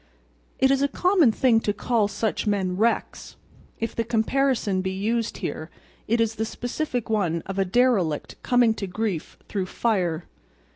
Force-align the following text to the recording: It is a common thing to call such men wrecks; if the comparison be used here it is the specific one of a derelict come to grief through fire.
It 0.57 0.71
is 0.71 0.81
a 0.81 0.87
common 0.87 1.31
thing 1.31 1.59
to 1.59 1.73
call 1.73 2.07
such 2.07 2.47
men 2.47 2.75
wrecks; 2.75 3.35
if 3.79 3.95
the 3.95 4.03
comparison 4.03 4.81
be 4.81 4.89
used 4.89 5.37
here 5.37 5.69
it 6.07 6.19
is 6.19 6.33
the 6.33 6.43
specific 6.43 7.07
one 7.07 7.43
of 7.45 7.59
a 7.59 7.65
derelict 7.65 8.35
come 8.41 8.73
to 8.73 8.87
grief 8.87 9.37
through 9.47 9.67
fire. 9.67 10.25